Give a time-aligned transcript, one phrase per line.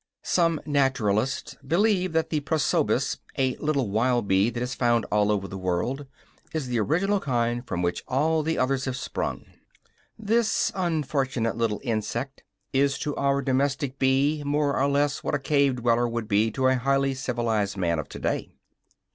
[0.23, 5.47] Some naturalists believe that the "Prosopis," a little wild bee that is found all over
[5.47, 6.07] the world,
[6.55, 9.45] is the original kind from which all the others have sprung.
[10.17, 12.41] This unfortunate little insect
[12.73, 16.65] is to our domestic bee more or less what a cave dweller would be to
[16.65, 18.55] a highly civilized man of to day.